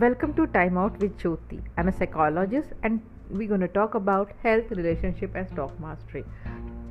[0.00, 1.62] Welcome to Time Out with Jyoti.
[1.78, 6.22] I'm a psychologist and we're going to talk about health, relationship, and stock mastery.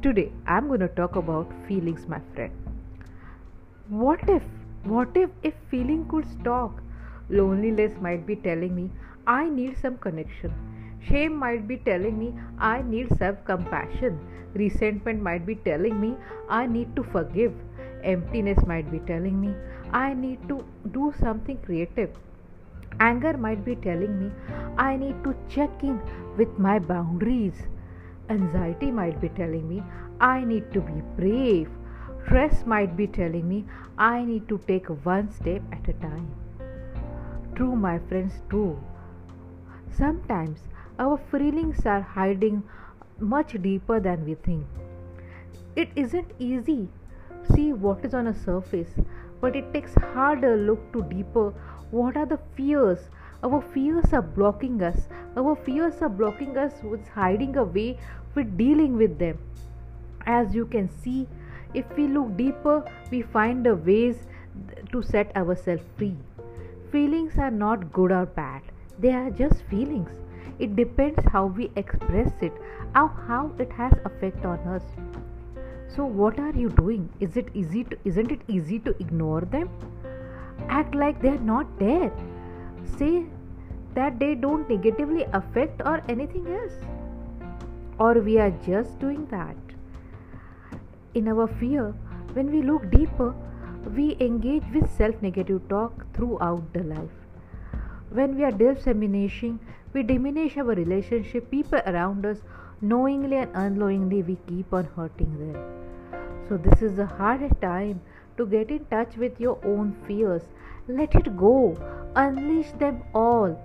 [0.02, 2.52] Today, I'm going to talk about feelings, my friend.
[3.90, 4.42] What if,
[4.86, 6.82] what if, if feeling could talk?
[7.30, 8.90] Loneliness might be telling me,
[9.28, 10.52] I need some connection.
[11.08, 14.20] Shame might be telling me, I need self compassion.
[14.56, 16.16] Resentment might be telling me,
[16.50, 17.54] I need to forgive.
[18.04, 19.54] Emptiness might be telling me,
[19.92, 22.10] I need to do something creative.
[23.00, 24.32] Anger might be telling me,
[24.78, 26.00] I need to check in
[26.38, 27.68] with my boundaries.
[28.30, 29.84] Anxiety might be telling me,
[30.20, 31.70] I need to be brave.
[32.24, 33.66] Stress might be telling me,
[33.98, 36.34] I need to take one step at a time.
[37.56, 38.82] True, my friends, true.
[39.92, 40.62] Sometimes
[40.98, 42.64] our feelings are hiding
[43.20, 44.66] much deeper than we think.
[45.76, 46.90] It isn't easy
[47.54, 48.90] see what is on a surface,
[49.42, 51.54] but it takes harder look to deeper.
[51.92, 53.00] What are the fears?
[53.44, 55.08] Our fears are blocking us.
[55.38, 58.00] Our fears are blocking us with hiding away
[58.34, 59.38] with dealing with them.
[60.26, 61.28] As you can see
[61.74, 64.16] if we look deeper we find the ways
[64.92, 66.16] to set ourselves free.
[66.92, 68.62] Feelings are not good or bad.
[69.00, 70.10] They are just feelings.
[70.58, 72.54] It depends how we express it
[72.96, 74.84] how, how it has effect on us
[75.88, 77.10] so what are you doing?
[77.20, 79.70] Is it easy to isn't it easy to ignore them?
[80.68, 82.12] Act like they're not there.
[82.98, 83.26] Say
[83.94, 86.74] that they don't negatively affect or anything else.
[87.98, 89.56] Or we are just doing that.
[91.14, 91.94] In our fear
[92.34, 93.34] when we look deeper
[93.96, 97.18] we engage with self negative talk throughout the life.
[98.10, 99.60] When we are diminishing
[99.94, 102.40] we diminish our relationship people around us
[102.82, 105.86] knowingly and unknowingly we keep on hurting them
[106.48, 108.02] so this is a hard time
[108.38, 110.44] to get in touch with your own fears.
[110.88, 111.78] Let it go.
[112.16, 113.60] Unleash them all.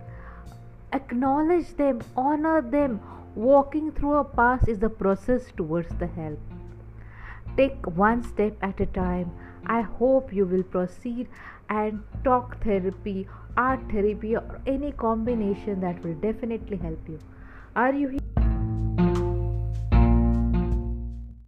[0.93, 3.01] Acknowledge them, honor them.
[3.35, 6.39] Walking through a path is the process towards the help.
[7.57, 9.31] Take one step at a time.
[9.67, 11.29] I hope you will proceed
[11.69, 17.19] and talk therapy, art therapy, or any combination that will definitely help you.
[17.77, 18.40] Are you here?